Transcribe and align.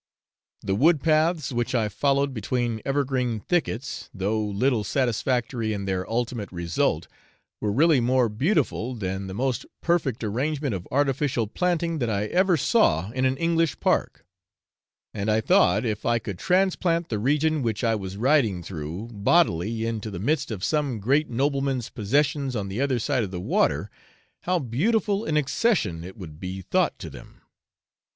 The 0.63 0.73
wood 0.73 1.03
paths 1.03 1.51
which 1.51 1.75
I 1.75 1.87
followed 1.87 2.33
between 2.33 2.81
evergreen 2.83 3.39
thickets, 3.39 4.09
though 4.11 4.43
little 4.43 4.83
satisfactory 4.83 5.73
in 5.73 5.85
their 5.85 6.09
ultimate 6.09 6.51
result, 6.51 7.07
were 7.59 7.71
really 7.71 7.99
more 7.99 8.27
beautiful 8.27 8.95
than 8.95 9.27
the 9.27 9.35
most 9.35 9.63
perfect 9.79 10.23
arrangement 10.23 10.73
of 10.73 10.87
artificial 10.89 11.45
planting 11.45 11.99
that 11.99 12.09
I 12.09 12.25
ever 12.25 12.57
saw 12.57 13.11
in 13.11 13.25
an 13.25 13.37
English 13.37 13.79
park; 13.79 14.25
and 15.13 15.29
I 15.29 15.39
thought 15.39 15.85
if 15.85 16.03
I 16.03 16.17
could 16.17 16.39
transplant 16.39 17.09
the 17.09 17.19
region 17.19 17.61
which 17.61 17.83
I 17.83 17.93
was 17.93 18.17
riding 18.17 18.63
through 18.63 19.09
bodily 19.13 19.85
into 19.85 20.09
the 20.09 20.17
midst 20.17 20.49
of 20.49 20.63
some 20.63 20.99
great 20.99 21.29
nobleman's 21.29 21.91
possessions 21.91 22.55
on 22.55 22.69
the 22.69 22.81
other 22.81 22.97
side 22.97 23.23
of 23.23 23.29
the 23.29 23.39
water, 23.39 23.91
how 24.45 24.57
beautiful 24.57 25.25
an 25.25 25.37
accession 25.37 26.03
it 26.03 26.17
would 26.17 26.39
be 26.39 26.63
thought 26.63 26.97
to 26.97 27.11
them. 27.11 27.41